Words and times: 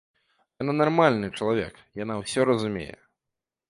Яна 0.63 0.73
нармальны 0.81 1.31
чалавек, 1.37 1.73
яна 2.03 2.13
ўсё 2.25 2.41
разумее. 2.53 2.93